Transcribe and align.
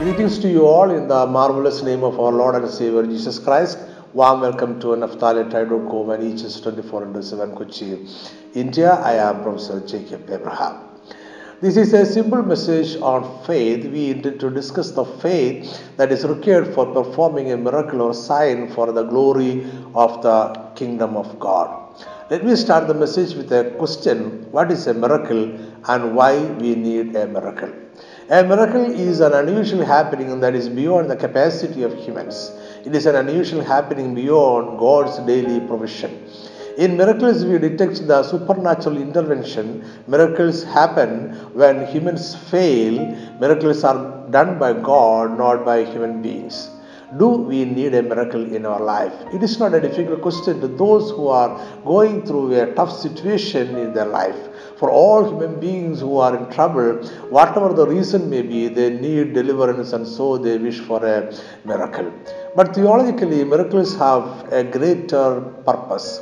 Greetings 0.00 0.38
to 0.38 0.48
you 0.48 0.64
all 0.64 0.92
in 0.92 1.08
the 1.08 1.26
marvelous 1.26 1.82
name 1.82 2.04
of 2.04 2.20
our 2.20 2.30
Lord 2.30 2.54
and 2.54 2.70
Savior 2.70 3.04
Jesus 3.04 3.40
Christ. 3.40 3.78
Warm 4.14 4.42
welcome 4.42 4.78
to 4.82 4.94
Naphtali 4.94 5.42
Tidal 5.50 5.80
Cove 5.90 6.10
and 6.10 6.22
each 6.22 6.44
is 6.44 6.60
24 6.60 7.06
into 7.06 7.20
7 7.20 7.56
Kochi, 7.56 8.06
India. 8.54 8.92
I 8.92 9.14
am 9.14 9.42
Professor 9.42 9.80
Jacob 9.80 10.30
Abraham. 10.30 10.76
This 11.60 11.76
is 11.76 11.92
a 11.94 12.06
simple 12.06 12.44
message 12.44 12.94
on 13.02 13.44
faith. 13.44 13.86
We 13.86 14.10
intend 14.10 14.38
to 14.38 14.50
discuss 14.50 14.92
the 14.92 15.04
faith 15.04 15.82
that 15.96 16.12
is 16.12 16.24
required 16.24 16.72
for 16.74 16.86
performing 16.86 17.50
a 17.50 17.56
miracle 17.56 18.00
or 18.00 18.14
sign 18.14 18.70
for 18.70 18.92
the 18.92 19.02
glory 19.02 19.66
of 19.96 20.22
the 20.22 20.70
kingdom 20.76 21.16
of 21.16 21.40
God. 21.40 22.06
Let 22.30 22.44
me 22.44 22.54
start 22.54 22.86
the 22.86 22.94
message 22.94 23.34
with 23.34 23.50
a 23.50 23.74
question 23.76 24.46
What 24.52 24.70
is 24.70 24.86
a 24.86 24.94
miracle 24.94 25.58
and 25.88 26.14
why 26.14 26.38
we 26.38 26.76
need 26.76 27.16
a 27.16 27.26
miracle? 27.26 27.87
A 28.30 28.44
miracle 28.44 28.84
is 28.84 29.20
an 29.20 29.32
unusual 29.32 29.86
happening 29.86 30.38
that 30.40 30.54
is 30.54 30.68
beyond 30.68 31.08
the 31.10 31.16
capacity 31.16 31.82
of 31.82 31.94
humans. 31.94 32.52
It 32.84 32.94
is 32.94 33.06
an 33.06 33.16
unusual 33.16 33.62
happening 33.64 34.14
beyond 34.14 34.78
God's 34.78 35.18
daily 35.20 35.66
provision. 35.66 36.28
In 36.76 36.98
miracles, 36.98 37.46
we 37.46 37.56
detect 37.56 38.06
the 38.06 38.22
supernatural 38.22 38.98
intervention. 38.98 39.82
Miracles 40.06 40.62
happen 40.62 41.30
when 41.54 41.86
humans 41.86 42.34
fail. 42.50 42.98
Miracles 43.40 43.82
are 43.82 44.28
done 44.28 44.58
by 44.58 44.74
God, 44.74 45.38
not 45.38 45.64
by 45.64 45.84
human 45.84 46.20
beings. 46.20 46.68
Do 47.16 47.28
we 47.28 47.64
need 47.64 47.94
a 47.94 48.02
miracle 48.02 48.54
in 48.54 48.66
our 48.66 48.80
life? 48.80 49.14
It 49.32 49.42
is 49.42 49.58
not 49.58 49.72
a 49.72 49.80
difficult 49.80 50.20
question 50.20 50.60
to 50.60 50.68
those 50.68 51.10
who 51.12 51.28
are 51.28 51.58
going 51.86 52.26
through 52.26 52.60
a 52.60 52.74
tough 52.74 52.92
situation 52.92 53.74
in 53.76 53.94
their 53.94 54.04
life. 54.04 54.36
For 54.78 54.90
all 54.90 55.24
human 55.28 55.58
beings 55.58 56.00
who 56.00 56.18
are 56.18 56.36
in 56.36 56.50
trouble, 56.50 56.90
whatever 57.36 57.72
the 57.72 57.86
reason 57.86 58.30
may 58.30 58.42
be, 58.42 58.68
they 58.68 58.90
need 58.90 59.34
deliverance 59.34 59.92
and 59.92 60.06
so 60.06 60.38
they 60.38 60.56
wish 60.56 60.78
for 60.78 61.04
a 61.04 61.32
miracle. 61.64 62.12
But 62.54 62.74
theologically, 62.74 63.42
miracles 63.44 63.96
have 63.96 64.52
a 64.52 64.62
greater 64.62 65.40
purpose. 65.66 66.20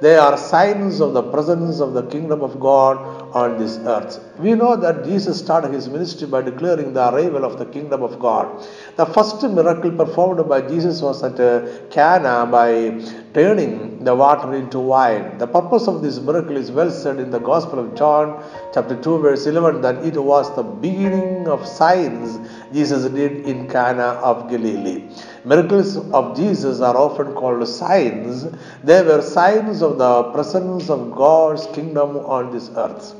They 0.00 0.16
are 0.16 0.38
signs 0.38 1.00
of 1.00 1.12
the 1.12 1.22
presence 1.22 1.78
of 1.80 1.92
the 1.92 2.04
kingdom 2.04 2.40
of 2.40 2.58
God 2.58 3.19
on 3.32 3.58
this 3.58 3.78
earth. 3.78 4.18
We 4.38 4.54
know 4.54 4.76
that 4.76 5.04
Jesus 5.04 5.38
started 5.38 5.72
his 5.72 5.88
ministry 5.88 6.26
by 6.26 6.42
declaring 6.42 6.92
the 6.92 7.12
arrival 7.12 7.44
of 7.44 7.58
the 7.58 7.66
kingdom 7.66 8.02
of 8.02 8.18
God. 8.18 8.66
The 8.96 9.06
first 9.06 9.42
miracle 9.42 9.90
performed 9.92 10.48
by 10.48 10.62
Jesus 10.62 11.00
was 11.02 11.22
at 11.22 11.38
uh, 11.38 11.88
Cana 11.90 12.46
by 12.50 13.00
turning 13.34 14.02
the 14.04 14.14
water 14.14 14.54
into 14.54 14.78
wine. 14.78 15.38
The 15.38 15.46
purpose 15.46 15.86
of 15.86 16.02
this 16.02 16.18
miracle 16.18 16.56
is 16.56 16.70
well 16.70 16.90
said 16.90 17.18
in 17.18 17.30
the 17.30 17.38
Gospel 17.38 17.78
of 17.78 17.94
John, 17.94 18.42
chapter 18.72 19.00
2, 19.00 19.18
verse 19.18 19.46
11, 19.46 19.82
that 19.82 20.04
it 20.04 20.16
was 20.16 20.54
the 20.56 20.62
beginning 20.62 21.46
of 21.48 21.66
signs 21.66 22.38
Jesus 22.72 23.10
did 23.12 23.46
in 23.46 23.68
Cana 23.68 24.18
of 24.30 24.48
Galilee. 24.48 25.08
Miracles 25.44 25.96
of 26.12 26.36
Jesus 26.36 26.80
are 26.80 26.96
often 26.96 27.34
called 27.34 27.66
signs. 27.68 28.46
They 28.84 29.02
were 29.02 29.22
signs 29.22 29.82
of 29.82 29.98
the 29.98 30.24
presence 30.32 30.88
of 30.90 31.12
God's 31.12 31.66
kingdom 31.68 32.16
on 32.16 32.52
this 32.52 32.70
earth. 32.76 33.14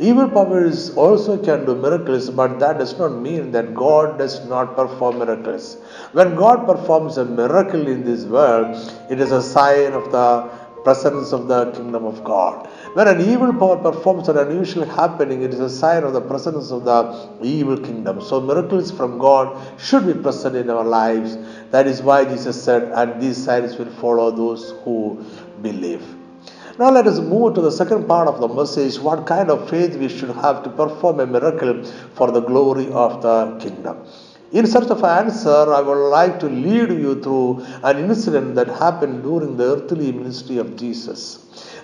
Evil 0.00 0.28
powers 0.28 0.94
also 0.94 1.36
can 1.42 1.64
do 1.64 1.74
miracles, 1.74 2.30
but 2.30 2.60
that 2.60 2.78
does 2.78 2.96
not 2.98 3.08
mean 3.08 3.50
that 3.50 3.74
God 3.74 4.16
does 4.16 4.46
not 4.46 4.76
perform 4.76 5.18
miracles. 5.18 5.76
When 6.12 6.36
God 6.36 6.66
performs 6.66 7.18
a 7.18 7.24
miracle 7.24 7.88
in 7.88 8.04
this 8.04 8.24
world, 8.24 8.76
it 9.10 9.20
is 9.20 9.32
a 9.32 9.42
sign 9.42 9.94
of 9.94 10.12
the 10.12 10.48
presence 10.84 11.32
of 11.32 11.48
the 11.48 11.72
kingdom 11.72 12.04
of 12.04 12.22
God. 12.22 12.68
When 12.94 13.08
an 13.08 13.20
evil 13.20 13.52
power 13.52 13.76
performs 13.76 14.28
an 14.28 14.38
unusual 14.38 14.84
happening, 14.84 15.42
it 15.42 15.52
is 15.52 15.58
a 15.58 15.68
sign 15.68 16.04
of 16.04 16.12
the 16.12 16.20
presence 16.20 16.70
of 16.70 16.84
the 16.84 17.28
evil 17.42 17.76
kingdom. 17.76 18.22
So, 18.22 18.40
miracles 18.40 18.92
from 18.92 19.18
God 19.18 19.60
should 19.80 20.06
be 20.06 20.14
present 20.14 20.54
in 20.54 20.70
our 20.70 20.84
lives. 20.84 21.36
That 21.72 21.88
is 21.88 22.02
why 22.02 22.24
Jesus 22.24 22.62
said, 22.62 22.84
and 22.92 23.20
these 23.20 23.36
signs 23.36 23.76
will 23.76 23.90
follow 23.90 24.30
those 24.30 24.74
who 24.84 25.24
believe. 25.60 26.17
Now 26.78 26.90
let 26.90 27.08
us 27.08 27.18
move 27.18 27.54
to 27.54 27.60
the 27.60 27.72
second 27.72 28.06
part 28.06 28.28
of 28.28 28.38
the 28.40 28.46
message 28.46 29.00
what 29.00 29.26
kind 29.26 29.50
of 29.50 29.68
faith 29.68 29.96
we 29.96 30.08
should 30.08 30.30
have 30.30 30.62
to 30.62 30.70
perform 30.70 31.18
a 31.18 31.26
miracle 31.26 31.82
for 32.14 32.30
the 32.30 32.40
glory 32.40 32.86
of 32.92 33.20
the 33.20 33.58
kingdom. 33.58 33.96
In 34.52 34.64
search 34.64 34.88
of 34.88 35.02
an 35.02 35.26
answer, 35.26 35.74
I 35.74 35.80
would 35.80 36.08
like 36.08 36.38
to 36.38 36.46
lead 36.46 36.90
you 36.90 37.20
through 37.20 37.66
an 37.82 37.98
incident 37.98 38.54
that 38.54 38.68
happened 38.68 39.24
during 39.24 39.56
the 39.56 39.64
earthly 39.74 40.12
ministry 40.12 40.58
of 40.58 40.76
Jesus. 40.76 41.20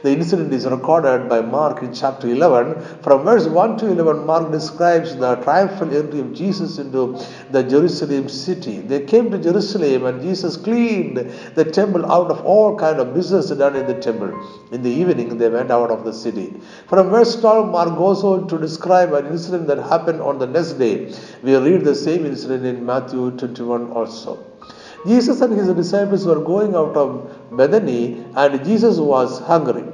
The 0.04 0.12
incident 0.12 0.52
is 0.52 0.66
recorded 0.66 1.30
by 1.30 1.40
Mark 1.40 1.80
in 1.82 1.94
chapter 1.94 2.28
11. 2.28 3.00
From 3.02 3.24
verse 3.24 3.46
1 3.46 3.78
to 3.78 3.86
11, 3.86 4.26
Mark 4.26 4.52
describes 4.52 5.16
the 5.16 5.36
triumphal 5.36 5.96
entry 5.96 6.20
of 6.20 6.34
Jesus 6.34 6.76
into 6.76 7.18
the 7.50 7.62
Jerusalem 7.62 8.28
city. 8.28 8.80
They 8.80 9.00
came 9.06 9.30
to 9.30 9.38
Jerusalem 9.38 10.04
and 10.04 10.20
Jesus 10.20 10.58
cleaned 10.58 11.16
the 11.54 11.64
temple 11.64 12.04
out 12.12 12.30
of 12.30 12.44
all 12.44 12.76
kind 12.78 13.00
of 13.00 13.14
business 13.14 13.48
done 13.48 13.76
in 13.76 13.86
the 13.86 13.98
temple. 13.98 14.28
In 14.72 14.82
the 14.82 14.90
evening, 14.90 15.38
they 15.38 15.48
went 15.48 15.70
out 15.70 15.90
of 15.90 16.04
the 16.04 16.12
city. 16.12 16.52
From 16.86 17.08
verse 17.08 17.40
12, 17.40 17.70
Mark 17.70 17.96
goes 17.96 18.22
on 18.22 18.46
to 18.48 18.58
describe 18.58 19.14
an 19.14 19.24
incident 19.28 19.66
that 19.68 19.78
happened 19.78 20.20
on 20.20 20.38
the 20.38 20.46
next 20.46 20.74
day. 20.74 21.14
We 21.42 21.56
read 21.56 21.82
the 21.82 21.94
same 21.94 22.26
incident 22.26 22.66
in 22.66 22.84
Matthew 22.84 23.30
21 23.30 23.92
also. 23.92 24.44
Jesus 25.06 25.40
and 25.40 25.58
his 25.58 25.68
disciples 25.68 26.26
were 26.26 26.40
going 26.40 26.74
out 26.74 26.94
of 26.94 27.56
Bethany 27.56 28.22
and 28.36 28.62
Jesus 28.66 28.98
was 28.98 29.40
hungry. 29.40 29.93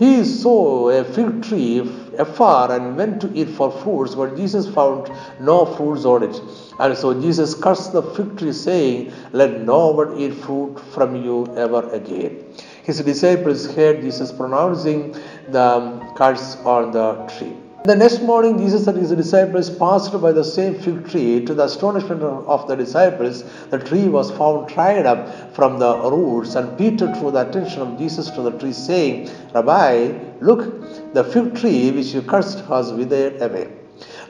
He 0.00 0.24
saw 0.24 0.88
a 0.88 1.04
fig 1.04 1.42
tree 1.42 1.80
afar 2.18 2.72
and 2.72 2.96
went 2.96 3.20
to 3.20 3.30
eat 3.34 3.50
for 3.50 3.70
fruits, 3.70 4.14
but 4.14 4.34
Jesus 4.34 4.66
found 4.66 5.12
no 5.38 5.66
fruits 5.66 6.06
on 6.06 6.22
it. 6.22 6.40
And 6.78 6.96
so 6.96 7.12
Jesus 7.20 7.54
cursed 7.54 7.92
the 7.92 8.02
fig 8.02 8.38
tree, 8.38 8.54
saying, 8.54 9.12
Let 9.32 9.60
no 9.60 9.88
one 9.88 10.18
eat 10.18 10.32
fruit 10.32 10.78
from 10.94 11.22
you 11.22 11.54
ever 11.54 11.86
again. 11.90 12.46
His 12.82 13.02
disciples 13.02 13.66
heard 13.74 14.00
Jesus 14.00 14.32
pronouncing 14.32 15.14
the 15.48 15.70
curse 16.16 16.56
on 16.64 16.92
the 16.92 17.26
tree. 17.36 17.54
The 17.82 17.96
next 17.96 18.20
morning, 18.20 18.58
Jesus 18.58 18.86
and 18.88 18.98
his 18.98 19.10
disciples 19.10 19.70
passed 19.70 20.12
by 20.20 20.32
the 20.32 20.44
same 20.44 20.74
fig 20.78 21.08
tree. 21.08 21.42
To 21.46 21.54
the 21.54 21.64
astonishment 21.64 22.22
of 22.22 22.68
the 22.68 22.76
disciples, 22.76 23.42
the 23.70 23.78
tree 23.78 24.06
was 24.06 24.30
found 24.30 24.68
dried 24.68 25.06
up 25.06 25.54
from 25.54 25.78
the 25.78 25.96
roots, 26.10 26.56
and 26.56 26.76
Peter 26.76 27.06
drew 27.06 27.30
the 27.30 27.48
attention 27.48 27.80
of 27.80 27.98
Jesus 27.98 28.28
to 28.32 28.42
the 28.42 28.50
tree, 28.50 28.74
saying, 28.74 29.30
Rabbi, 29.54 30.12
look, 30.42 31.14
the 31.14 31.24
fig 31.24 31.54
tree 31.54 31.90
which 31.90 32.12
you 32.12 32.20
cursed 32.20 32.60
has 32.66 32.92
withered 32.92 33.40
away. 33.40 33.68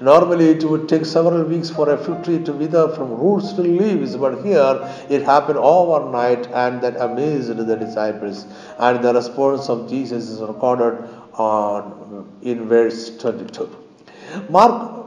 Normally, 0.00 0.50
it 0.50 0.64
would 0.64 0.88
take 0.88 1.04
several 1.04 1.44
weeks 1.44 1.70
for 1.70 1.90
a 1.90 1.98
fig 1.98 2.24
tree 2.24 2.38
to 2.44 2.52
wither 2.52 2.88
from 2.94 3.20
roots 3.20 3.52
to 3.54 3.62
leaves, 3.62 4.16
but 4.16 4.44
here 4.44 4.78
it 5.10 5.22
happened 5.22 5.58
overnight, 5.58 6.46
and 6.52 6.80
that 6.82 6.96
amazed 7.00 7.54
the 7.54 7.76
disciples. 7.76 8.46
And 8.78 9.02
the 9.04 9.12
response 9.12 9.68
of 9.68 9.90
Jesus 9.90 10.28
is 10.28 10.40
recorded 10.40 11.04
on 11.40 12.26
in 12.42 12.68
verse 12.68 13.16
22. 13.18 13.68
Mark 14.48 15.00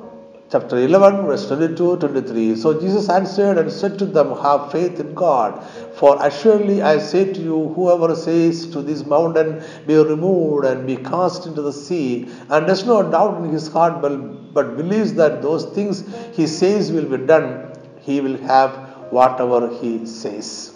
chapter 0.54 0.78
11, 0.78 1.26
verse 1.26 1.48
22 1.48 1.98
23. 1.98 2.56
So 2.56 2.80
Jesus 2.80 3.10
answered 3.10 3.58
and 3.58 3.72
said 3.72 3.98
to 4.00 4.06
them, 4.06 4.36
Have 4.42 4.72
faith 4.72 5.00
in 5.00 5.14
God. 5.14 5.64
For 5.96 6.12
assuredly 6.26 6.82
I 6.82 6.98
say 7.00 7.24
to 7.34 7.42
you, 7.42 7.70
whoever 7.76 8.16
says 8.16 8.68
to 8.74 8.82
this 8.82 9.06
mountain, 9.06 9.64
Be 9.88 9.96
removed 9.96 10.66
and 10.66 10.86
be 10.86 10.98
cast 10.98 11.48
into 11.48 11.62
the 11.62 11.74
sea, 11.74 12.28
and 12.50 12.68
does 12.68 12.86
not 12.86 13.12
doubt 13.12 13.44
in 13.44 13.50
his 13.52 13.68
heart, 13.68 14.02
but, 14.02 14.54
but 14.54 14.78
believes 14.78 15.14
that 15.16 15.42
those 15.42 15.66
things 15.78 16.04
he 16.34 16.48
says 16.48 16.92
will 16.92 17.10
be 17.18 17.26
done, 17.26 17.74
he 18.02 18.22
will 18.22 18.38
have 18.54 18.72
whatever 19.12 19.70
he 19.80 20.06
says. 20.06 20.73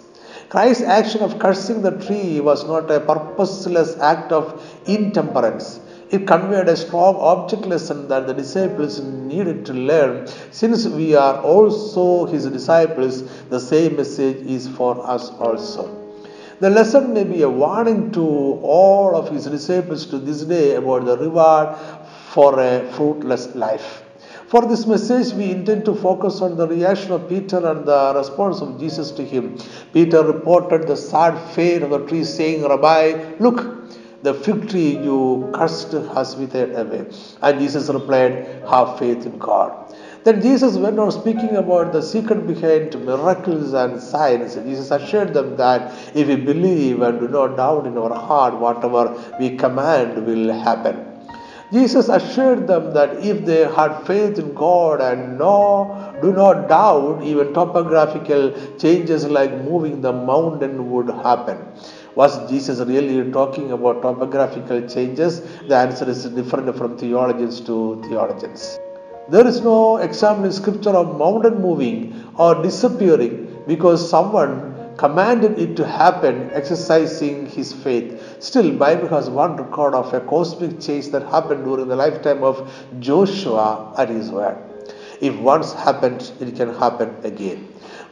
Christ's 0.50 0.84
action 0.84 1.20
of 1.20 1.38
cursing 1.38 1.82
the 1.82 1.90
tree 1.90 2.40
was 2.40 2.66
not 2.66 2.90
a 2.90 3.00
purposeless 3.00 3.98
act 3.98 4.32
of 4.32 4.62
intemperance. 4.86 5.80
It 6.10 6.26
conveyed 6.26 6.68
a 6.68 6.76
strong 6.76 7.16
object 7.16 7.66
lesson 7.66 8.08
that 8.08 8.26
the 8.26 8.32
disciples 8.32 8.98
needed 9.00 9.66
to 9.66 9.74
learn. 9.74 10.26
Since 10.50 10.86
we 10.86 11.14
are 11.14 11.42
also 11.42 12.24
his 12.24 12.46
disciples, 12.46 13.24
the 13.50 13.60
same 13.60 13.96
message 13.96 14.38
is 14.46 14.66
for 14.66 15.06
us 15.06 15.28
also. 15.32 15.94
The 16.60 16.70
lesson 16.70 17.12
may 17.12 17.24
be 17.24 17.42
a 17.42 17.50
warning 17.50 18.10
to 18.12 18.26
all 18.62 19.14
of 19.14 19.28
his 19.28 19.44
disciples 19.44 20.06
to 20.06 20.18
this 20.18 20.44
day 20.44 20.76
about 20.76 21.04
the 21.04 21.18
reward 21.18 21.76
for 22.30 22.58
a 22.58 22.90
fruitless 22.92 23.54
life. 23.54 24.02
For 24.48 24.62
this 24.66 24.86
message, 24.86 25.34
we 25.34 25.50
intend 25.50 25.84
to 25.84 25.94
focus 25.94 26.40
on 26.40 26.56
the 26.56 26.66
reaction 26.66 27.12
of 27.12 27.28
Peter 27.28 27.58
and 27.70 27.84
the 27.84 28.14
response 28.16 28.62
of 28.62 28.80
Jesus 28.80 29.10
to 29.10 29.22
him. 29.22 29.58
Peter 29.92 30.22
reported 30.22 30.88
the 30.88 30.96
sad 30.96 31.36
fate 31.54 31.82
of 31.82 31.90
the 31.90 32.06
tree, 32.06 32.24
saying, 32.24 32.62
Rabbi, 32.62 33.34
look, 33.40 33.58
the 34.22 34.32
fig 34.32 34.70
tree 34.70 34.96
you 34.96 35.50
cursed 35.54 35.92
has 35.92 36.34
withered 36.34 36.74
away. 36.74 37.04
And 37.42 37.60
Jesus 37.60 37.90
replied, 37.90 38.64
Have 38.70 38.98
faith 38.98 39.26
in 39.26 39.38
God. 39.38 39.94
Then 40.24 40.40
Jesus 40.40 40.78
went 40.78 40.98
on 40.98 41.12
speaking 41.12 41.56
about 41.56 41.92
the 41.92 42.00
secret 42.00 42.46
behind 42.46 42.98
miracles 43.04 43.74
and 43.74 44.00
signs. 44.00 44.54
Jesus 44.54 44.90
assured 44.90 45.34
them 45.34 45.56
that 45.56 45.92
if 46.16 46.26
we 46.26 46.36
believe 46.36 47.02
and 47.02 47.20
do 47.20 47.28
not 47.28 47.58
doubt 47.58 47.86
in 47.86 47.98
our 47.98 48.14
heart, 48.14 48.54
whatever 48.54 49.14
we 49.38 49.58
command 49.58 50.24
will 50.24 50.52
happen. 50.54 51.07
Jesus 51.70 52.08
assured 52.08 52.66
them 52.66 52.94
that 52.94 53.22
if 53.22 53.44
they 53.44 53.70
had 53.70 54.06
faith 54.06 54.38
in 54.38 54.54
God 54.54 55.02
and 55.02 55.38
no, 55.38 56.16
do 56.22 56.32
not 56.32 56.66
doubt, 56.66 57.22
even 57.22 57.52
topographical 57.52 58.54
changes 58.78 59.26
like 59.26 59.52
moving 59.64 60.00
the 60.00 60.12
mountain 60.12 60.90
would 60.90 61.10
happen. 61.10 61.58
Was 62.14 62.48
Jesus 62.50 62.80
really 62.80 63.30
talking 63.30 63.72
about 63.72 64.00
topographical 64.00 64.80
changes? 64.88 65.42
The 65.68 65.76
answer 65.76 66.08
is 66.08 66.24
different 66.24 66.74
from 66.74 66.96
theologians 66.96 67.60
to 67.62 68.02
theologians. 68.08 68.78
There 69.28 69.46
is 69.46 69.60
no 69.60 69.98
example 69.98 70.46
in 70.46 70.52
scripture 70.52 70.96
of 70.96 71.18
mountain 71.18 71.60
moving 71.60 72.32
or 72.38 72.62
disappearing 72.62 73.62
because 73.66 74.08
someone 74.08 74.96
commanded 74.96 75.58
it 75.58 75.76
to 75.76 75.86
happen 75.86 76.50
exercising 76.52 77.46
his 77.46 77.72
faith. 77.72 78.17
Still, 78.40 78.72
Bible 78.76 79.08
has 79.08 79.28
one 79.28 79.56
record 79.56 79.94
of 79.94 80.14
a 80.14 80.20
cosmic 80.20 80.80
change 80.80 81.08
that 81.08 81.22
happened 81.22 81.64
during 81.64 81.88
the 81.88 81.96
lifetime 81.96 82.44
of 82.44 82.72
Joshua 83.00 83.92
and 83.98 84.10
his 84.10 84.30
word. 84.30 84.56
If 85.20 85.36
once 85.40 85.72
happened, 85.72 86.30
it 86.40 86.54
can 86.54 86.74
happen 86.74 87.16
again. 87.24 87.66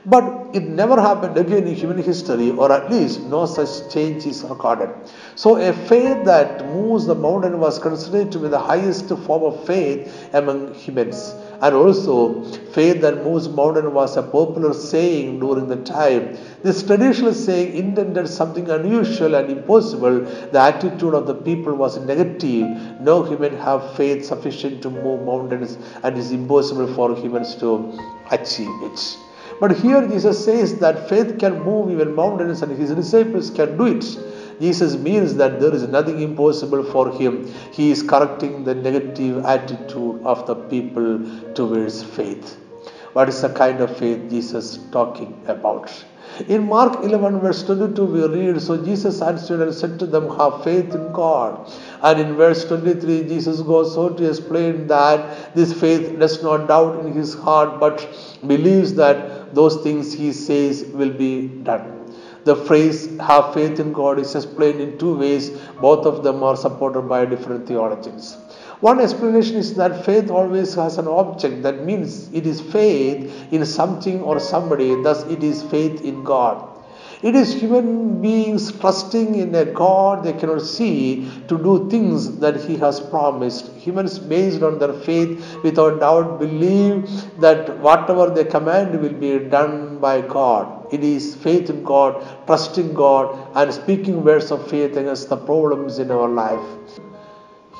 But 0.08 0.50
it 0.52 0.62
never 0.62 1.00
happened 1.00 1.36
again 1.36 1.66
in 1.66 1.74
human 1.74 2.00
history, 2.00 2.52
or 2.52 2.70
at 2.70 2.92
least 2.92 3.22
no 3.22 3.44
such 3.44 3.92
change 3.92 4.24
is 4.24 4.44
recorded. 4.44 4.90
So, 5.34 5.56
a 5.56 5.72
faith 5.72 6.24
that 6.24 6.64
moves 6.66 7.06
the 7.06 7.16
mountain 7.16 7.58
was 7.58 7.80
considered 7.80 8.30
to 8.30 8.38
be 8.38 8.46
the 8.46 8.60
highest 8.60 9.08
form 9.08 9.42
of 9.42 9.66
faith 9.66 10.28
among 10.32 10.74
humans. 10.74 11.34
And 11.60 11.74
also, 11.74 12.44
faith 12.70 13.00
that 13.00 13.24
moves 13.24 13.48
mountain 13.48 13.92
was 13.94 14.16
a 14.16 14.22
popular 14.22 14.74
saying 14.74 15.40
during 15.40 15.66
the 15.66 15.82
time. 15.82 16.38
This 16.62 16.84
traditional 16.84 17.34
saying 17.34 17.74
intended 17.74 18.28
something 18.28 18.70
unusual 18.70 19.34
and 19.34 19.50
impossible. 19.50 20.20
The 20.20 20.60
attitude 20.60 21.14
of 21.14 21.26
the 21.26 21.34
people 21.34 21.74
was 21.74 21.98
negative. 21.98 23.00
No 23.00 23.24
human 23.24 23.56
have 23.56 23.96
faith 23.96 24.24
sufficient 24.24 24.82
to 24.82 24.90
move 24.90 25.26
mountains, 25.26 25.78
and 26.04 26.16
it 26.16 26.20
is 26.20 26.30
impossible 26.30 26.86
for 26.94 27.16
humans 27.16 27.56
to 27.56 27.98
achieve 28.30 28.82
it. 28.82 29.18
But 29.60 29.78
here 29.78 30.06
Jesus 30.06 30.44
says 30.44 30.78
that 30.80 31.08
faith 31.08 31.38
can 31.38 31.62
move 31.62 31.90
even 31.90 32.14
mountains 32.14 32.62
and 32.62 32.72
his 32.72 32.90
disciples 32.90 33.50
can 33.50 33.76
do 33.78 33.86
it. 33.86 34.04
Jesus 34.60 34.96
means 34.96 35.34
that 35.36 35.60
there 35.60 35.74
is 35.74 35.86
nothing 35.88 36.20
impossible 36.20 36.82
for 36.84 37.10
him. 37.10 37.46
He 37.72 37.90
is 37.90 38.02
correcting 38.02 38.64
the 38.64 38.74
negative 38.74 39.44
attitude 39.44 40.22
of 40.24 40.46
the 40.46 40.54
people 40.54 41.20
towards 41.54 42.02
faith. 42.02 42.58
What 43.12 43.28
is 43.28 43.40
the 43.40 43.50
kind 43.50 43.80
of 43.80 43.96
faith 43.96 44.30
Jesus 44.30 44.78
talking 44.92 45.38
about? 45.46 45.90
In 46.48 46.66
Mark 46.68 47.02
11, 47.02 47.40
verse 47.40 47.62
22, 47.62 48.04
we 48.04 48.26
read 48.26 48.60
So 48.60 48.76
Jesus 48.84 49.22
answered 49.22 49.62
and 49.62 49.74
said 49.74 49.98
to 50.00 50.06
them, 50.06 50.28
Have 50.36 50.62
faith 50.64 50.94
in 50.94 51.12
God. 51.12 51.72
And 52.02 52.20
in 52.20 52.36
verse 52.36 52.64
23, 52.66 53.24
Jesus 53.24 53.62
goes 53.62 53.96
on 53.96 54.16
to 54.18 54.28
explain 54.28 54.86
that 54.88 55.54
this 55.54 55.72
faith 55.72 56.18
does 56.18 56.42
not 56.42 56.68
doubt 56.68 57.04
in 57.04 57.12
his 57.12 57.34
heart, 57.34 57.80
but 57.80 58.06
believes 58.46 58.94
that 58.94 59.54
those 59.54 59.82
things 59.82 60.12
he 60.12 60.32
says 60.32 60.84
will 60.92 61.12
be 61.12 61.48
done. 61.48 61.92
The 62.44 62.54
phrase 62.54 63.18
have 63.18 63.54
faith 63.54 63.80
in 63.80 63.92
God 63.92 64.18
is 64.18 64.34
explained 64.34 64.80
in 64.80 64.98
two 64.98 65.16
ways, 65.18 65.50
both 65.80 66.06
of 66.06 66.22
them 66.22 66.42
are 66.42 66.56
supported 66.56 67.02
by 67.02 67.24
different 67.24 67.66
theologians. 67.66 68.36
One 68.80 69.00
explanation 69.00 69.56
is 69.56 69.74
that 69.76 70.04
faith 70.04 70.30
always 70.30 70.74
has 70.74 70.98
an 70.98 71.08
object. 71.08 71.62
That 71.62 71.84
means 71.84 72.30
it 72.32 72.46
is 72.46 72.60
faith 72.60 73.50
in 73.50 73.64
something 73.64 74.20
or 74.20 74.38
somebody, 74.38 75.02
thus, 75.02 75.24
it 75.24 75.42
is 75.42 75.62
faith 75.62 76.02
in 76.02 76.22
God. 76.24 76.76
It 77.22 77.34
is 77.34 77.54
human 77.54 78.20
beings 78.20 78.70
trusting 78.78 79.34
in 79.36 79.54
a 79.54 79.64
God 79.64 80.22
they 80.22 80.34
cannot 80.34 80.60
see 80.60 81.26
to 81.48 81.56
do 81.56 81.88
things 81.88 82.38
that 82.40 82.56
He 82.56 82.76
has 82.76 83.00
promised. 83.00 83.72
Humans, 83.76 84.18
based 84.18 84.62
on 84.62 84.78
their 84.78 84.92
faith, 84.92 85.58
without 85.62 86.00
doubt, 86.00 86.38
believe 86.38 87.08
that 87.40 87.78
whatever 87.78 88.28
they 88.28 88.44
command 88.44 89.00
will 89.00 89.14
be 89.14 89.38
done 89.38 89.98
by 89.98 90.20
God. 90.20 90.92
It 90.92 91.02
is 91.02 91.34
faith 91.34 91.70
in 91.70 91.82
God, 91.82 92.22
trusting 92.46 92.92
God, 92.92 93.36
and 93.54 93.72
speaking 93.72 94.22
words 94.22 94.50
of 94.50 94.68
faith 94.68 94.98
against 94.98 95.30
the 95.30 95.38
problems 95.38 95.98
in 95.98 96.10
our 96.10 96.28
life. 96.28 97.00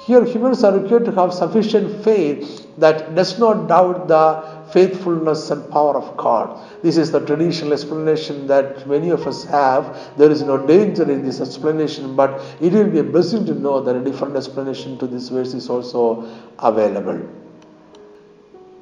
Here, 0.07 0.25
humans 0.25 0.63
are 0.63 0.73
required 0.73 1.05
to 1.07 1.13
have 1.13 1.35
sufficient 1.35 2.05
faith 2.05 2.65
that 2.79 3.17
does 3.17 3.41
not 3.41 3.67
doubt 3.67 4.07
the 4.07 4.71
faithfulness 4.73 5.51
and 5.51 5.69
power 5.69 5.97
of 5.97 6.17
God. 6.17 6.61
This 6.81 6.97
is 6.97 7.11
the 7.11 7.19
traditional 7.19 7.73
explanation 7.73 8.47
that 8.47 8.87
many 8.89 9.11
of 9.11 9.27
us 9.27 9.43
have. 9.47 10.17
There 10.17 10.31
is 10.31 10.43
no 10.43 10.65
danger 10.65 11.11
in 11.11 11.25
this 11.25 11.41
explanation, 11.41 12.15
but 12.15 12.41
it 12.61 12.73
will 12.73 12.89
be 12.89 13.01
a 13.01 13.03
blessing 13.03 13.47
to 13.47 13.55
know 13.55 13.81
that 13.81 13.97
a 13.97 14.05
different 14.05 14.37
explanation 14.37 14.97
to 14.99 15.09
this 15.09 15.29
verse 15.29 15.55
is 15.55 15.69
also 15.69 16.31
available. 16.61 17.29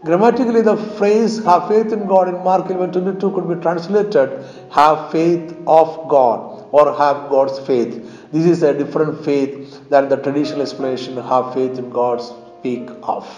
Grammatically, 0.04 0.60
the 0.60 0.76
phrase 0.98 1.42
have 1.44 1.68
faith 1.68 1.90
in 1.90 2.06
God 2.06 2.28
in 2.28 2.34
Mark 2.44 2.68
11 2.68 2.92
22 2.92 3.30
could 3.30 3.48
be 3.48 3.54
translated 3.62 4.44
have 4.70 5.10
faith 5.10 5.56
of 5.66 6.06
God 6.10 6.53
or 6.76 6.92
have 7.00 7.30
God's 7.30 7.58
faith. 7.66 7.92
This 8.32 8.46
is 8.46 8.62
a 8.64 8.74
different 8.76 9.24
faith 9.24 9.88
than 9.90 10.08
the 10.08 10.16
traditional 10.16 10.62
explanation 10.62 11.16
have 11.16 11.54
faith 11.54 11.78
in 11.78 11.90
God 11.90 12.16
speak 12.20 12.88
of. 13.02 13.28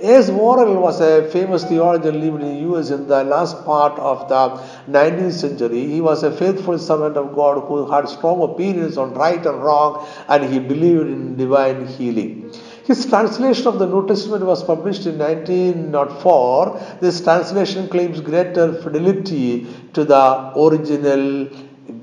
A.S. 0.00 0.30
Worrell 0.30 0.74
was 0.86 1.00
a 1.00 1.30
famous 1.30 1.62
theologian 1.64 2.20
living 2.20 2.42
in 2.46 2.54
the 2.54 2.70
US 2.70 2.90
in 2.90 3.06
the 3.06 3.22
last 3.24 3.64
part 3.64 3.98
of 3.98 4.28
the 4.28 4.42
19th 4.90 5.32
century. 5.32 5.86
He 5.86 6.00
was 6.00 6.24
a 6.24 6.32
faithful 6.40 6.78
servant 6.78 7.16
of 7.16 7.36
God 7.36 7.62
who 7.68 7.88
had 7.90 8.08
strong 8.08 8.42
opinions 8.42 8.98
on 8.98 9.14
right 9.14 9.46
and 9.46 9.62
wrong 9.62 10.04
and 10.28 10.52
he 10.52 10.58
believed 10.58 11.06
in 11.06 11.36
divine 11.36 11.86
healing. 11.86 12.52
His 12.84 13.06
translation 13.06 13.68
of 13.68 13.78
the 13.78 13.86
New 13.86 14.06
Testament 14.08 14.44
was 14.44 14.64
published 14.64 15.06
in 15.06 15.18
1904. 15.18 16.98
This 17.00 17.20
translation 17.20 17.88
claims 17.88 18.20
greater 18.20 18.74
fidelity 18.82 19.66
to 19.92 20.04
the 20.04 20.52
original 20.66 21.48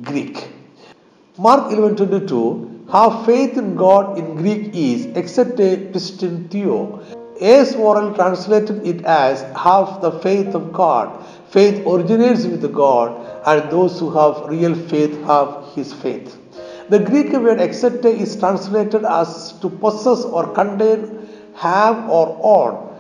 Greek. 0.01 0.52
Mark 1.39 1.71
11:22 1.71 2.91
Have 2.91 3.25
faith 3.25 3.57
in 3.57 3.75
God 3.75 4.19
in 4.19 4.35
Greek 4.35 4.69
is 4.75 5.07
exete 5.21 5.91
pistin 5.91 6.47
theo 6.47 6.99
a.S. 7.41 7.75
Worrell 7.75 8.13
translated 8.13 8.85
it 8.85 9.03
as 9.03 9.41
have 9.57 9.99
the 10.01 10.11
faith 10.19 10.53
of 10.53 10.71
God. 10.71 11.09
Faith 11.49 11.87
originates 11.87 12.45
with 12.45 12.71
God, 12.71 13.17
and 13.47 13.71
those 13.71 13.99
who 13.99 14.11
have 14.11 14.47
real 14.47 14.75
faith 14.75 15.19
have 15.23 15.73
his 15.73 15.91
faith. 15.91 16.37
The 16.89 16.99
Greek 16.99 17.33
word 17.33 17.57
exete 17.57 18.05
is 18.05 18.35
translated 18.35 19.03
as 19.03 19.53
to 19.61 19.69
possess 19.69 20.23
or 20.25 20.53
contain, 20.53 21.27
have 21.55 22.07
or 22.09 22.37
own. 22.43 22.92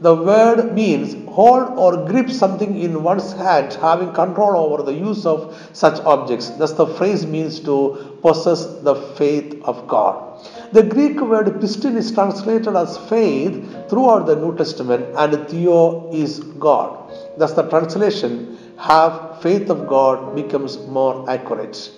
The 0.00 0.14
word 0.14 0.74
means 0.74 1.16
hold 1.28 1.76
or 1.76 2.06
grip 2.06 2.30
something 2.30 2.78
in 2.80 3.02
one's 3.02 3.32
hand, 3.32 3.74
having 3.74 4.12
control 4.12 4.72
over 4.72 4.84
the 4.84 4.94
use 4.94 5.26
of 5.26 5.56
such 5.72 5.98
objects. 6.04 6.50
Thus, 6.50 6.72
the 6.72 6.86
phrase 6.86 7.26
means 7.26 7.58
to 7.60 8.18
possess 8.22 8.64
the 8.82 8.94
faith 8.94 9.60
of 9.64 9.88
God. 9.88 10.46
The 10.72 10.84
Greek 10.84 11.20
word 11.20 11.60
pistin 11.60 11.96
is 11.96 12.12
translated 12.12 12.76
as 12.76 12.96
faith 13.08 13.88
throughout 13.90 14.26
the 14.26 14.36
New 14.36 14.56
Testament 14.56 15.04
and 15.16 15.48
theo 15.48 16.12
is 16.12 16.40
God. 16.40 17.12
Thus, 17.36 17.54
the 17.54 17.68
translation 17.68 18.56
have 18.78 19.42
faith 19.42 19.68
of 19.68 19.88
God 19.88 20.36
becomes 20.36 20.78
more 20.86 21.28
accurate. 21.28 21.90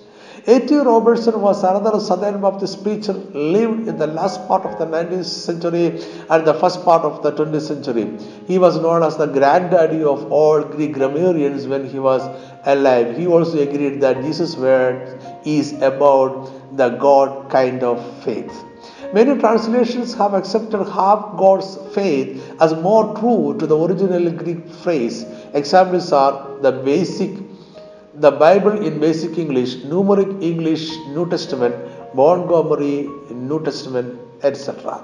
A.T. 0.46 0.74
Robertson 0.74 1.40
was 1.40 1.62
another 1.62 2.00
Southern 2.00 2.40
Baptist 2.40 2.82
preacher 2.82 3.12
lived 3.12 3.88
in 3.88 3.98
the 3.98 4.06
last 4.06 4.46
part 4.48 4.64
of 4.64 4.78
the 4.78 4.86
19th 4.86 5.24
century 5.26 6.02
and 6.30 6.46
the 6.46 6.54
first 6.54 6.82
part 6.82 7.02
of 7.02 7.22
the 7.22 7.32
20th 7.32 7.60
century. 7.60 8.18
He 8.46 8.58
was 8.58 8.78
known 8.78 9.02
as 9.02 9.18
the 9.18 9.26
granddaddy 9.26 10.02
of 10.02 10.32
all 10.32 10.62
Greek 10.62 10.94
grammarians 10.94 11.66
when 11.66 11.86
he 11.86 11.98
was 11.98 12.22
alive. 12.64 13.18
He 13.18 13.26
also 13.26 13.60
agreed 13.60 14.00
that 14.00 14.22
Jesus' 14.22 14.56
word 14.56 15.20
is 15.44 15.72
about 15.82 16.76
the 16.76 16.88
God 16.88 17.50
kind 17.50 17.82
of 17.82 18.00
faith. 18.24 18.64
Many 19.12 19.38
translations 19.40 20.14
have 20.14 20.34
accepted 20.34 20.84
half 20.84 21.36
God's 21.36 21.76
faith 21.94 22.54
as 22.60 22.72
more 22.74 23.14
true 23.18 23.56
to 23.58 23.66
the 23.66 23.76
original 23.76 24.30
Greek 24.30 24.70
phrase. 24.70 25.24
Examples 25.52 26.12
are 26.12 26.58
the 26.60 26.72
basic, 26.72 27.30
the 28.24 28.30
Bible 28.30 28.74
in 28.86 29.00
basic 29.00 29.38
English, 29.38 29.76
numeric 29.90 30.42
English 30.42 30.84
New 31.14 31.26
Testament, 31.30 31.74
Montgomery 32.14 33.08
New 33.30 33.62
Testament, 33.64 34.20
etc. 34.42 35.02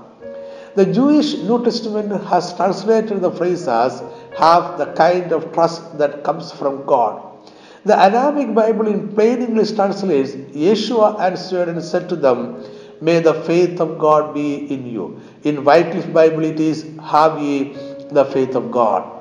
The 0.74 0.84
Jewish 0.84 1.32
New 1.48 1.64
Testament 1.64 2.12
has 2.24 2.54
translated 2.54 3.22
the 3.22 3.30
phrase 3.30 3.66
as 3.68 4.02
have 4.36 4.76
the 4.76 4.92
kind 4.92 5.32
of 5.32 5.50
trust 5.54 5.96
that 5.96 6.24
comes 6.24 6.52
from 6.52 6.84
God. 6.84 7.22
The 7.86 7.98
Aramaic 7.98 8.54
Bible 8.54 8.86
in 8.88 9.08
plain 9.14 9.40
English 9.40 9.72
translates, 9.72 10.32
Yeshua 10.66 11.18
answered 11.18 11.70
and 11.70 11.82
said 11.82 12.10
to 12.10 12.16
them, 12.16 12.62
May 13.00 13.20
the 13.20 13.34
faith 13.44 13.80
of 13.80 13.98
God 13.98 14.34
be 14.34 14.70
in 14.74 14.86
you. 14.86 15.20
In 15.44 15.64
Wycliffe 15.64 16.12
Bible 16.12 16.44
it 16.44 16.60
is, 16.60 16.84
Have 17.02 17.40
ye 17.40 17.74
the 18.10 18.26
faith 18.26 18.54
of 18.54 18.70
God. 18.70 19.15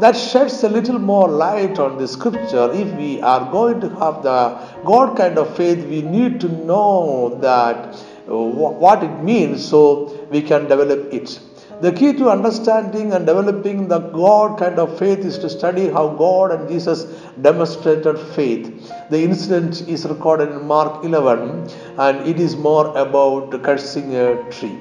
That 0.00 0.16
sheds 0.16 0.64
a 0.64 0.68
little 0.68 0.98
more 0.98 1.28
light 1.28 1.78
on 1.78 1.98
the 1.98 2.08
scripture. 2.08 2.70
If 2.72 2.94
we 2.96 3.20
are 3.20 3.50
going 3.52 3.80
to 3.82 3.88
have 3.90 4.22
the 4.22 4.58
God 4.84 5.16
kind 5.16 5.36
of 5.36 5.54
faith, 5.56 5.84
we 5.86 6.00
need 6.00 6.40
to 6.40 6.48
know 6.48 7.38
that 7.42 7.96
uh, 8.26 8.34
what 8.34 9.02
it 9.02 9.22
means. 9.22 9.62
So 9.62 10.26
we 10.30 10.40
can 10.40 10.68
develop 10.68 11.12
it. 11.12 11.38
The 11.82 11.92
key 11.92 12.12
to 12.14 12.28
understanding 12.28 13.12
and 13.12 13.26
developing 13.26 13.88
the 13.88 14.00
God 14.00 14.58
kind 14.58 14.78
of 14.78 14.98
faith 14.98 15.20
is 15.20 15.38
to 15.38 15.48
study 15.48 15.88
how 15.88 16.08
God 16.08 16.52
and 16.52 16.68
Jesus 16.68 17.04
demonstrated 17.40 18.18
faith. 18.18 18.92
The 19.10 19.22
incident 19.22 19.88
is 19.88 20.04
recorded 20.06 20.50
in 20.50 20.66
Mark 20.66 21.04
11 21.04 21.70
and 21.96 22.26
it 22.26 22.38
is 22.38 22.54
more 22.56 22.94
about 22.96 23.62
cursing 23.62 24.14
a 24.14 24.50
tree. 24.50 24.78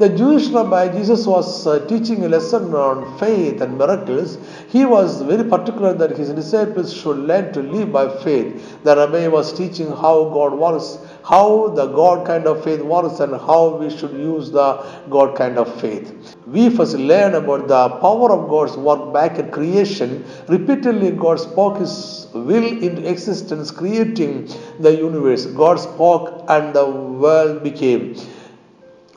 The 0.00 0.08
Jewish 0.08 0.46
rabbi 0.48 0.88
Jesus 0.96 1.26
was 1.26 1.66
uh, 1.66 1.86
teaching 1.86 2.24
a 2.24 2.28
lesson 2.28 2.72
on 2.74 3.18
faith 3.18 3.60
and 3.60 3.76
miracles. 3.76 4.38
He 4.70 4.86
was 4.86 5.20
very 5.20 5.44
particular 5.44 5.92
that 5.92 6.16
his 6.16 6.30
disciples 6.30 6.94
should 6.94 7.18
learn 7.18 7.52
to 7.52 7.60
live 7.60 7.92
by 7.92 8.08
faith. 8.22 8.82
The 8.82 8.96
rabbi 8.96 9.28
was 9.28 9.52
teaching 9.52 9.88
how 9.88 10.30
God 10.36 10.54
works 10.54 10.96
how 11.22 11.68
the 11.68 11.86
God 11.86 12.26
kind 12.26 12.46
of 12.46 12.64
faith 12.64 12.80
works 12.80 13.20
and 13.20 13.32
how 13.32 13.76
we 13.76 13.90
should 13.90 14.12
use 14.12 14.50
the 14.50 14.68
God 15.10 15.36
kind 15.36 15.58
of 15.58 15.68
faith. 15.80 16.34
We 16.46 16.70
first 16.70 16.96
learn 16.96 17.34
about 17.34 17.68
the 17.68 17.88
power 18.00 18.32
of 18.32 18.48
God's 18.48 18.76
work 18.78 19.12
back 19.12 19.38
at 19.38 19.52
creation. 19.52 20.24
Repeatedly, 20.48 21.10
God 21.12 21.40
spoke 21.40 21.78
His 21.78 22.26
will 22.32 22.64
into 22.88 23.08
existence, 23.08 23.70
creating 23.70 24.48
the 24.78 24.96
universe. 24.96 25.46
God 25.46 25.78
spoke 25.78 26.44
and 26.48 26.74
the 26.74 26.86
world 26.88 27.62
became. 27.62 28.14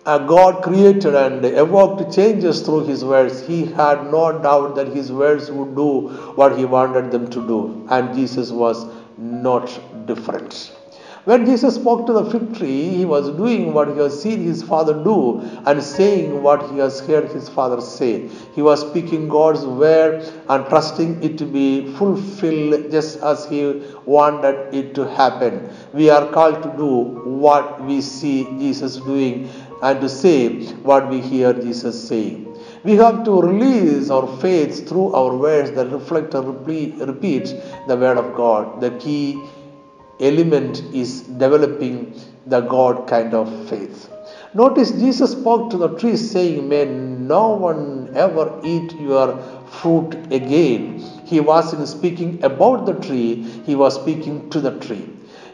A 0.05 0.19
God 0.19 0.62
created 0.63 1.15
and 1.15 1.45
evoked 1.45 2.13
changes 2.13 2.62
through 2.62 2.86
His 2.88 3.05
words. 3.05 3.48
He 3.48 3.65
had 3.65 4.12
no 4.12 4.38
doubt 4.38 4.75
that 4.75 4.89
His 4.89 5.13
words 5.13 5.50
would 5.50 5.75
do 5.77 6.10
what 6.36 6.57
He 6.57 6.65
wanted 6.65 7.10
them 7.10 7.29
to 7.29 7.48
do, 7.48 7.88
and 7.89 8.13
Jesus 8.13 8.51
was 8.51 8.86
not 9.17 9.79
different. 10.05 10.74
When 11.25 11.45
Jesus 11.45 11.75
spoke 11.75 12.05
to 12.07 12.12
the 12.12 12.25
fig 12.29 12.57
tree, 12.57 12.89
he 12.89 13.05
was 13.05 13.29
doing 13.38 13.74
what 13.74 13.88
he 13.88 13.98
has 14.00 14.22
seen 14.22 14.43
his 14.43 14.62
father 14.62 14.93
do 14.93 15.39
and 15.65 15.81
saying 15.81 16.43
what 16.43 16.69
he 16.69 16.79
has 16.79 17.00
heard 17.00 17.29
his 17.29 17.48
father 17.48 17.79
say. 17.79 18.27
He 18.53 18.62
was 18.62 18.81
speaking 18.81 19.29
God's 19.29 19.65
word 19.65 20.29
and 20.50 20.65
trusting 20.65 21.24
it 21.24 21.38
to 21.38 21.45
be 21.45 21.93
fulfilled 21.93 22.91
just 22.91 23.22
as 23.22 23.45
he 23.45 23.81
wanted 24.05 24.74
it 24.74 24.93
to 24.95 25.07
happen. 25.07 25.69
We 25.93 26.10
are 26.10 26.29
called 26.29 26.62
to 26.62 26.74
do 26.75 27.22
what 27.24 27.81
we 27.81 28.01
see 28.01 28.43
Jesus 28.60 28.98
doing 28.98 29.50
and 29.88 30.00
to 30.02 30.10
say 30.10 30.40
what 30.90 31.10
we 31.10 31.20
hear 31.22 31.54
Jesus 31.54 32.08
saying. 32.08 32.40
We 32.84 32.94
have 32.96 33.24
to 33.25 33.42
release 33.42 34.10
our 34.10 34.28
faith 34.40 34.88
through 34.88 35.13
our 35.13 35.36
words 35.36 35.72
that 35.72 35.88
reflect 35.92 36.34
and 36.34 36.68
repeat 36.68 37.46
the 37.88 37.98
word 38.04 38.18
of 38.18 38.34
God. 38.36 38.80
The 38.82 38.92
key 38.92 39.44
element 40.20 40.82
is 40.94 41.22
developing 41.44 42.13
the 42.46 42.62
God 42.62 43.08
kind 43.08 43.34
of 43.34 43.48
faith. 43.70 44.10
Notice 44.54 44.92
Jesus 44.92 45.32
spoke 45.32 45.70
to 45.72 45.78
the 45.78 45.90
tree 45.98 46.16
saying, 46.16 46.70
May 46.70 46.86
no 46.86 47.50
one 47.50 48.12
ever 48.16 48.60
eat 48.63 48.94
your 49.00 49.38
fruit 49.82 50.13
again. 50.32 51.00
He 51.25 51.40
wasn't 51.40 51.88
speaking 51.88 52.44
about 52.44 52.86
the 52.86 52.94
tree, 52.94 53.44
he 53.66 53.75
was 53.75 53.96
speaking 53.96 54.50
to 54.52 54.62
the 54.62 54.80
tree. 54.80 55.10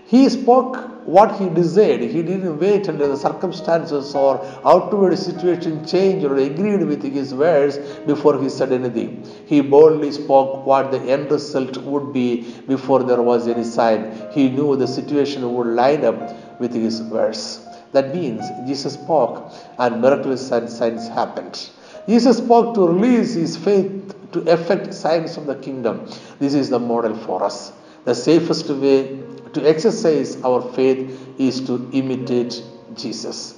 He 0.05 0.27
spoke 0.29 0.98
what 1.15 1.39
he 1.39 1.49
desired. 1.49 2.01
He 2.01 2.21
didn't 2.21 2.59
wait 2.59 2.87
until 2.87 3.09
the 3.09 3.17
circumstances 3.17 4.13
or 4.13 4.33
outward 4.63 5.17
situation 5.17 5.85
changed 5.85 6.25
or 6.25 6.35
agreed 6.35 6.83
with 6.83 7.03
his 7.03 7.33
words 7.33 7.77
before 8.11 8.41
he 8.41 8.49
said 8.49 8.71
anything. 8.71 9.11
He 9.47 9.61
boldly 9.61 10.11
spoke 10.11 10.65
what 10.65 10.91
the 10.91 11.01
end 11.01 11.31
result 11.31 11.77
would 11.77 12.13
be 12.13 12.29
before 12.67 13.03
there 13.03 13.21
was 13.21 13.47
any 13.47 13.63
sign. 13.63 14.01
He 14.31 14.49
knew 14.49 14.75
the 14.75 14.87
situation 14.87 15.51
would 15.53 15.67
line 15.67 16.05
up 16.05 16.19
with 16.59 16.73
his 16.73 17.01
words. 17.01 17.65
That 17.91 18.13
means 18.13 18.43
Jesus 18.67 18.93
spoke 18.93 19.51
and 19.79 20.05
and 20.05 20.39
signs 20.39 21.07
happened. 21.07 21.69
Jesus 22.07 22.37
spoke 22.37 22.75
to 22.75 22.87
release 22.87 23.33
his 23.33 23.57
faith 23.57 24.15
to 24.33 24.39
effect 24.41 24.93
signs 24.93 25.37
of 25.37 25.47
the 25.47 25.55
kingdom. 25.55 26.07
This 26.39 26.53
is 26.53 26.69
the 26.69 26.79
model 26.79 27.15
for 27.15 27.43
us. 27.43 27.71
The 28.05 28.15
safest 28.15 28.69
way 28.69 29.23
to 29.53 29.67
exercise 29.67 30.41
our 30.43 30.61
faith 30.73 31.39
is 31.39 31.61
to 31.67 31.89
imitate 31.93 32.63
Jesus. 32.95 33.55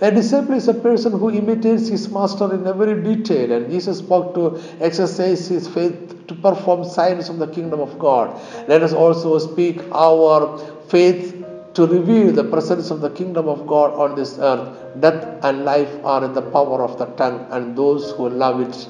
A 0.00 0.10
disciple 0.10 0.54
is 0.54 0.68
a 0.68 0.74
person 0.74 1.12
who 1.12 1.30
imitates 1.30 1.88
his 1.88 2.08
master 2.10 2.52
in 2.52 2.66
every 2.66 3.02
detail, 3.02 3.52
and 3.52 3.70
Jesus 3.70 3.98
spoke 3.98 4.34
to 4.34 4.60
exercise 4.80 5.46
his 5.46 5.68
faith 5.68 6.26
to 6.26 6.34
perform 6.34 6.84
signs 6.84 7.28
of 7.28 7.38
the 7.38 7.46
kingdom 7.46 7.80
of 7.80 7.98
God. 7.98 8.40
Let 8.68 8.82
us 8.82 8.92
also 8.92 9.38
speak 9.38 9.80
our 9.92 10.58
faith 10.88 11.44
to 11.74 11.86
reveal 11.86 12.32
the 12.32 12.44
presence 12.44 12.90
of 12.90 13.00
the 13.00 13.10
kingdom 13.10 13.48
of 13.48 13.66
God 13.66 13.94
on 13.94 14.16
this 14.16 14.38
earth. 14.38 15.00
Death 15.00 15.44
and 15.44 15.64
life 15.64 15.92
are 16.04 16.24
in 16.24 16.34
the 16.34 16.42
power 16.42 16.82
of 16.82 16.98
the 16.98 17.06
tongue, 17.06 17.46
and 17.50 17.76
those 17.76 18.12
who 18.12 18.28
love 18.28 18.60
it 18.60 18.88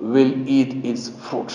will 0.00 0.48
eat 0.48 0.84
its 0.84 1.08
fruit. 1.08 1.52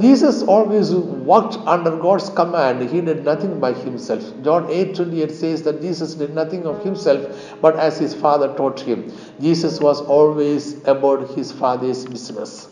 Jesus 0.00 0.42
always 0.42 0.94
worked 0.94 1.56
under 1.66 1.96
God's 1.96 2.28
command. 2.30 2.88
He 2.90 3.00
did 3.00 3.24
nothing 3.24 3.58
by 3.60 3.72
himself. 3.72 4.22
John 4.42 4.70
8 4.70 4.94
28 4.94 5.30
says 5.30 5.62
that 5.62 5.80
Jesus 5.80 6.14
did 6.14 6.34
nothing 6.34 6.66
of 6.66 6.82
himself, 6.84 7.56
but 7.60 7.76
as 7.76 7.98
his 7.98 8.14
Father 8.14 8.54
taught 8.56 8.80
him. 8.80 9.12
Jesus 9.40 9.80
was 9.80 10.00
always 10.00 10.82
about 10.86 11.34
his 11.34 11.52
Father's 11.52 12.04
business. 12.04 12.68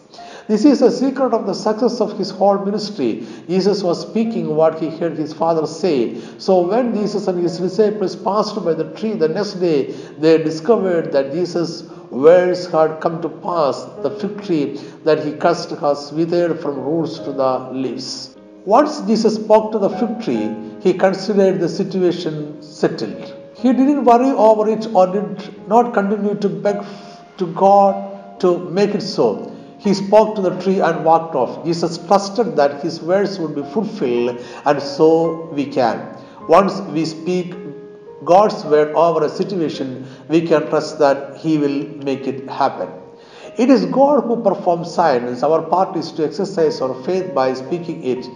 This 0.46 0.66
is 0.66 0.82
a 0.82 0.90
secret 0.90 1.32
of 1.32 1.46
the 1.46 1.54
success 1.54 2.02
of 2.02 2.18
his 2.18 2.30
whole 2.30 2.58
ministry. 2.58 3.26
Jesus 3.48 3.82
was 3.82 4.02
speaking 4.02 4.54
what 4.54 4.78
he 4.78 4.90
heard 4.90 5.16
his 5.16 5.32
father 5.32 5.66
say. 5.66 6.20
So 6.38 6.68
when 6.68 6.94
Jesus 6.94 7.26
and 7.28 7.42
his 7.42 7.56
disciples 7.58 8.14
passed 8.14 8.62
by 8.62 8.74
the 8.74 8.92
tree 8.92 9.14
the 9.14 9.28
next 9.28 9.54
day, 9.54 9.92
they 10.18 10.36
discovered 10.36 11.12
that 11.12 11.32
Jesus' 11.32 11.84
words 12.14 12.66
had 12.66 13.00
come 13.00 13.20
to 13.22 13.28
pass. 13.28 13.84
The 14.02 14.10
fig 14.10 14.42
tree 14.44 14.80
that 15.04 15.24
he 15.24 15.32
cursed 15.32 15.70
has 15.70 16.12
withered 16.12 16.60
from 16.60 16.80
roots 16.80 17.18
to 17.18 17.32
the 17.32 17.70
leaves. 17.72 18.36
Once 18.64 19.00
Jesus 19.02 19.34
spoke 19.34 19.72
to 19.72 19.78
the 19.78 19.90
fig 19.90 20.22
tree, 20.22 20.54
he 20.80 20.94
considered 20.94 21.60
the 21.60 21.68
situation 21.68 22.62
settled. 22.62 23.34
He 23.56 23.72
didn't 23.72 24.04
worry 24.04 24.30
over 24.30 24.70
it 24.70 24.86
or 24.94 25.06
did 25.06 25.68
not 25.68 25.92
continue 25.94 26.34
to 26.34 26.48
beg 26.48 26.84
to 27.38 27.46
God 27.54 28.40
to 28.40 28.58
make 28.70 28.94
it 28.94 29.02
so. 29.02 29.50
He 29.78 29.92
spoke 29.92 30.34
to 30.36 30.42
the 30.42 30.58
tree 30.62 30.80
and 30.80 31.04
walked 31.04 31.34
off. 31.34 31.64
Jesus 31.64 31.98
trusted 32.06 32.56
that 32.56 32.82
his 32.82 33.02
words 33.02 33.38
would 33.38 33.54
be 33.54 33.62
fulfilled, 33.62 34.42
and 34.64 34.80
so 34.80 35.50
we 35.52 35.66
can. 35.66 36.16
Once 36.48 36.80
we 36.92 37.04
speak 37.04 37.54
God's 38.24 38.64
word 38.64 38.94
over 38.94 39.24
a 39.24 39.28
situation, 39.28 40.06
we 40.28 40.46
can 40.46 40.68
trust 40.68 40.98
that 40.98 41.36
He 41.38 41.58
will 41.58 41.86
make 42.04 42.26
it 42.26 42.48
happen. 42.48 42.88
It 43.56 43.70
is 43.70 43.86
God 43.86 44.24
who 44.24 44.42
performs 44.42 44.92
signs. 44.92 45.42
Our 45.42 45.62
part 45.62 45.96
is 45.96 46.10
to 46.12 46.24
exercise 46.24 46.80
our 46.80 46.94
faith 47.04 47.34
by 47.34 47.54
speaking 47.54 48.02
it. 48.02 48.26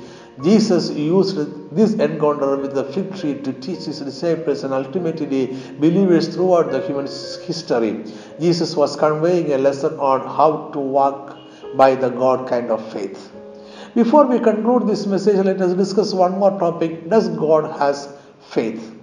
Jesus 0.42 0.90
used 0.90 1.74
this 1.74 1.94
encounter 1.94 2.56
with 2.56 2.74
the 2.74 2.84
fig 2.84 3.16
tree 3.16 3.34
to 3.42 3.52
teach 3.52 3.86
his 3.86 3.98
disciples 3.98 4.62
and 4.62 4.72
ultimately 4.72 5.46
believers 5.80 6.28
throughout 6.32 6.70
the 6.70 6.80
human 6.86 7.06
history. 7.06 8.04
Jesus 8.38 8.76
was 8.76 8.94
conveying 8.94 9.52
a 9.52 9.58
lesson 9.58 9.98
on 9.98 10.20
how 10.20 10.70
to 10.72 10.78
walk 10.78 11.36
by 11.76 11.96
the 11.96 12.10
God 12.10 12.48
kind 12.48 12.70
of 12.70 12.92
faith. 12.92 13.32
Before 13.96 14.26
we 14.26 14.38
conclude 14.38 14.86
this 14.86 15.06
message, 15.06 15.44
let 15.44 15.60
us 15.60 15.74
discuss 15.74 16.14
one 16.14 16.38
more 16.38 16.56
topic. 16.60 17.10
Does 17.10 17.28
God 17.30 17.76
has 17.80 18.08
faith? 18.40 18.97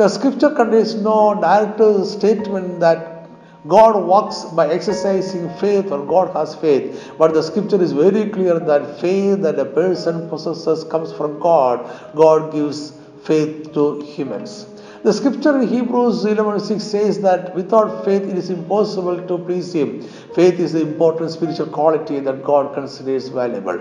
The 0.00 0.08
scripture 0.08 0.48
contains 0.48 0.94
no 0.94 1.34
direct 1.34 2.06
statement 2.06 2.80
that 2.80 3.28
God 3.68 4.02
works 4.10 4.44
by 4.44 4.66
exercising 4.68 5.50
faith 5.58 5.92
or 5.92 6.06
God 6.06 6.30
has 6.34 6.54
faith. 6.54 7.12
But 7.18 7.34
the 7.34 7.42
scripture 7.42 7.82
is 7.82 7.92
very 7.92 8.30
clear 8.30 8.58
that 8.58 8.98
faith 8.98 9.42
that 9.42 9.58
a 9.58 9.66
person 9.66 10.26
possesses 10.30 10.84
comes 10.84 11.12
from 11.12 11.38
God. 11.38 11.84
God 12.16 12.50
gives 12.50 12.94
faith 13.24 13.74
to 13.74 14.00
humans. 14.00 14.64
The 15.02 15.12
scripture 15.12 15.60
in 15.60 15.68
Hebrews 15.68 16.24
11:6 16.24 16.80
says 16.80 17.20
that 17.20 17.54
without 17.54 18.02
faith 18.06 18.22
it 18.22 18.38
is 18.38 18.48
impossible 18.48 19.20
to 19.28 19.38
please 19.50 19.74
Him. 19.74 19.90
Faith 20.34 20.60
is 20.60 20.72
the 20.72 20.80
important 20.80 21.30
spiritual 21.30 21.66
quality 21.66 22.20
that 22.20 22.44
God 22.44 22.72
considers 22.74 23.28
valuable. 23.28 23.78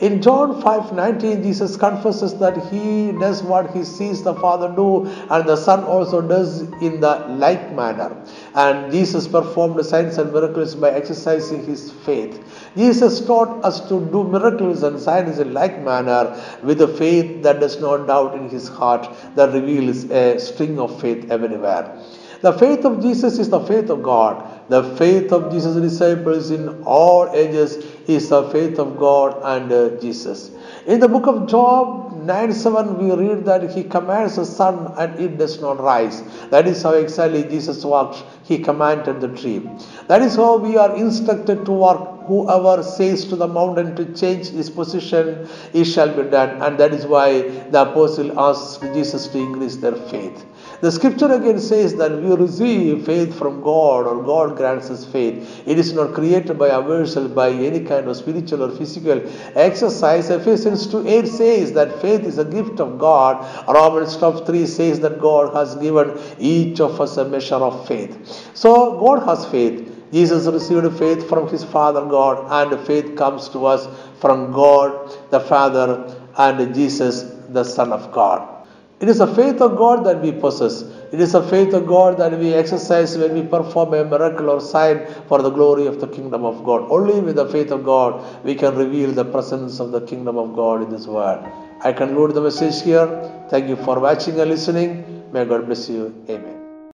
In 0.00 0.20
John 0.20 0.60
5:19, 0.62 1.42
Jesus 1.42 1.76
confesses 1.76 2.34
that 2.34 2.56
He 2.70 3.12
does 3.12 3.42
what 3.42 3.70
He 3.70 3.84
sees 3.84 4.22
the 4.22 4.34
Father 4.34 4.68
do, 4.76 5.06
and 5.30 5.48
the 5.48 5.56
Son 5.56 5.84
also 5.84 6.20
does 6.20 6.62
in 6.82 7.00
the 7.00 7.14
like 7.44 7.74
manner. 7.74 8.10
And 8.54 8.92
Jesus 8.92 9.26
performed 9.26 9.84
signs 9.86 10.18
and 10.18 10.32
miracles 10.32 10.74
by 10.74 10.90
exercising 10.90 11.64
His 11.64 11.90
faith. 11.90 12.42
Jesus 12.76 13.24
taught 13.24 13.64
us 13.64 13.80
to 13.88 14.00
do 14.16 14.24
miracles 14.24 14.82
and 14.82 15.00
signs 15.00 15.38
in 15.38 15.54
like 15.54 15.82
manner 15.82 16.22
with 16.62 16.82
a 16.82 16.88
faith 16.88 17.42
that 17.42 17.60
does 17.60 17.80
not 17.80 18.06
doubt 18.06 18.34
in 18.34 18.48
His 18.50 18.68
heart, 18.68 19.08
that 19.34 19.52
reveals 19.54 20.04
a 20.10 20.38
string 20.38 20.78
of 20.78 21.00
faith 21.00 21.30
everywhere. 21.30 21.98
The 22.42 22.52
faith 22.52 22.84
of 22.84 23.00
Jesus 23.00 23.38
is 23.38 23.48
the 23.48 23.60
faith 23.60 23.88
of 23.88 24.02
God. 24.02 24.44
The 24.68 24.82
faith 24.96 25.32
of 25.32 25.50
Jesus' 25.50 25.76
disciples 25.76 26.50
in 26.50 26.82
all 26.82 27.30
ages 27.32 27.76
is 28.08 28.28
the 28.28 28.50
faith 28.50 28.78
of 28.78 28.98
God 28.98 29.40
and 29.42 29.72
uh, 29.72 30.00
Jesus. 30.00 30.50
In 30.86 31.00
the 31.00 31.08
book 31.08 31.26
of 31.26 31.48
Job 31.48 32.12
9 32.24 32.52
7, 32.52 32.98
we 32.98 33.14
read 33.14 33.44
that 33.46 33.70
he 33.70 33.84
commands 33.84 34.36
the 34.36 34.44
sun 34.44 34.92
and 34.98 35.18
it 35.18 35.38
does 35.38 35.60
not 35.60 35.80
rise. 35.80 36.22
That 36.50 36.66
is 36.66 36.82
how 36.82 36.94
exactly 36.94 37.44
Jesus 37.44 37.84
walked. 37.84 38.22
He 38.44 38.58
commanded 38.58 39.20
the 39.20 39.28
tree. 39.28 39.68
That 40.08 40.20
is 40.20 40.36
how 40.36 40.58
we 40.58 40.76
are 40.76 40.94
instructed 40.96 41.64
to 41.64 41.72
work. 41.72 42.26
Whoever 42.26 42.82
says 42.82 43.24
to 43.26 43.36
the 43.36 43.46
mountain 43.46 43.94
to 43.96 44.04
change 44.12 44.48
its 44.48 44.68
position, 44.68 45.48
it 45.72 45.84
shall 45.84 46.12
be 46.12 46.28
done. 46.28 46.60
And 46.60 46.76
that 46.78 46.92
is 46.92 47.06
why 47.06 47.42
the 47.42 47.82
apostle 47.82 48.38
asks 48.38 48.78
Jesus 48.94 49.28
to 49.28 49.38
increase 49.38 49.76
their 49.76 49.94
faith. 49.94 50.44
The 50.80 50.92
scripture 50.92 51.32
again 51.32 51.58
says 51.58 51.94
that 51.96 52.12
we 52.12 52.34
receive 52.34 53.06
faith 53.06 53.38
from 53.38 53.62
God 53.62 54.06
or 54.06 54.22
God 54.22 54.56
grants 54.56 54.90
us 54.90 55.06
faith. 55.06 55.62
It 55.66 55.78
is 55.78 55.94
not 55.94 56.12
created 56.12 56.58
by 56.58 56.70
ourselves 56.70 57.32
by 57.32 57.50
any 57.50 57.80
kind 57.80 58.08
of 58.08 58.16
spiritual 58.16 58.64
or 58.64 58.70
physical 58.76 59.22
exercise. 59.54 60.28
Ephesians 60.28 60.86
2 60.86 61.08
8 61.08 61.26
says 61.26 61.72
that 61.72 62.00
faith 62.02 62.24
is 62.24 62.36
a 62.38 62.44
gift 62.44 62.78
of 62.80 62.98
God. 62.98 63.42
Romans 63.66 64.16
12 64.16 64.46
3 64.46 64.66
says 64.66 65.00
that 65.00 65.18
God 65.18 65.54
has 65.54 65.76
given 65.76 66.18
each 66.38 66.80
of 66.80 67.00
us 67.00 67.16
a 67.16 67.24
measure 67.24 67.54
of 67.54 67.88
faith. 67.88 68.50
So 68.54 68.98
God 68.98 69.26
has 69.26 69.46
faith. 69.46 69.92
Jesus 70.12 70.46
received 70.46 70.98
faith 70.98 71.28
from 71.28 71.48
his 71.48 71.64
Father 71.64 72.04
God, 72.06 72.46
and 72.50 72.86
faith 72.86 73.16
comes 73.16 73.48
to 73.50 73.66
us 73.66 73.88
from 74.20 74.52
God 74.52 75.16
the 75.30 75.40
Father 75.40 76.14
and 76.36 76.74
Jesus 76.74 77.22
the 77.48 77.64
Son 77.64 77.92
of 77.92 78.12
God. 78.12 78.55
It 78.98 79.10
is 79.10 79.20
a 79.20 79.26
faith 79.26 79.60
of 79.60 79.76
God 79.76 80.04
that 80.06 80.22
we 80.22 80.32
possess. 80.32 80.82
It 81.12 81.20
is 81.20 81.34
a 81.34 81.42
faith 81.42 81.74
of 81.74 81.86
God 81.86 82.16
that 82.18 82.38
we 82.38 82.54
exercise 82.54 83.16
when 83.18 83.34
we 83.34 83.42
perform 83.42 83.92
a 83.92 84.04
miracle 84.04 84.48
or 84.48 84.60
sign 84.60 85.06
for 85.28 85.42
the 85.42 85.50
glory 85.50 85.86
of 85.86 86.00
the 86.00 86.08
kingdom 86.08 86.44
of 86.44 86.64
God. 86.64 86.86
Only 86.90 87.20
with 87.20 87.36
the 87.36 87.46
faith 87.46 87.70
of 87.70 87.84
God 87.84 88.24
we 88.42 88.54
can 88.54 88.74
reveal 88.74 89.12
the 89.12 89.24
presence 89.24 89.80
of 89.80 89.92
the 89.92 90.00
kingdom 90.00 90.38
of 90.38 90.54
God 90.56 90.82
in 90.82 90.88
this 90.88 91.06
world. 91.06 91.46
I 91.84 91.92
conclude 91.92 92.34
the 92.34 92.40
message 92.40 92.82
here. 92.82 93.06
Thank 93.50 93.68
you 93.68 93.76
for 93.76 94.00
watching 94.00 94.40
and 94.40 94.50
listening. 94.50 95.24
May 95.30 95.44
God 95.44 95.66
bless 95.66 95.90
you. 95.90 96.14
Amen. 96.30 96.55